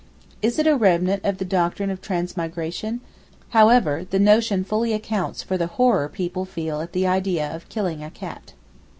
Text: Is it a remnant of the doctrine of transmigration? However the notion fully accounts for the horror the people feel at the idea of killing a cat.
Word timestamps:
Is 0.41 0.57
it 0.57 0.65
a 0.65 0.75
remnant 0.75 1.23
of 1.23 1.37
the 1.37 1.45
doctrine 1.45 1.91
of 1.91 2.01
transmigration? 2.01 3.01
However 3.49 4.03
the 4.03 4.17
notion 4.17 4.63
fully 4.63 4.93
accounts 4.93 5.43
for 5.43 5.59
the 5.59 5.67
horror 5.77 6.07
the 6.07 6.13
people 6.15 6.43
feel 6.43 6.81
at 6.81 6.93
the 6.93 7.05
idea 7.05 7.55
of 7.55 7.69
killing 7.69 8.03
a 8.03 8.09
cat. 8.09 8.53